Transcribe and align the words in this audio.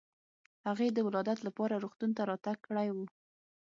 هغې 0.67 0.87
د 0.93 0.97
ولادت 1.07 1.39
لپاره 1.47 1.81
روغتون 1.83 2.11
ته 2.17 2.21
راتګ 2.29 2.57
کړی 2.67 2.87
و. 2.91 2.97